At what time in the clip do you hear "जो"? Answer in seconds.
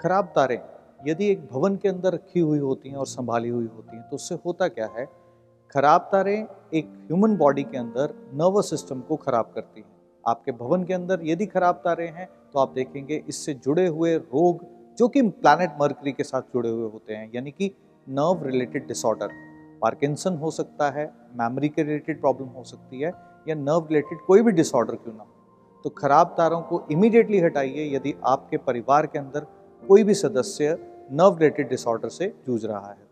14.98-15.08